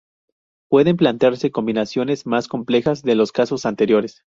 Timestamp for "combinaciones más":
1.51-2.47